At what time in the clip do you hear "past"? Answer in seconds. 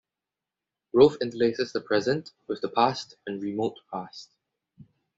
2.69-3.17, 3.93-4.31